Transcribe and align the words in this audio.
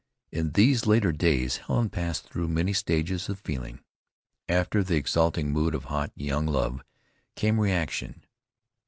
In 0.31 0.53
these 0.53 0.87
later 0.87 1.11
days 1.11 1.57
Helen 1.57 1.89
passed 1.91 2.23
through 2.27 2.47
many 2.47 2.73
stages 2.73 3.29
of 3.29 3.37
feeling. 3.39 3.81
After 4.49 4.81
the 4.83 4.95
exalting 4.95 5.51
mood 5.51 5.75
of 5.75 5.83
hot, 5.83 6.11
young 6.15 6.47
love, 6.47 6.83
came 7.35 7.59
reaction. 7.59 8.23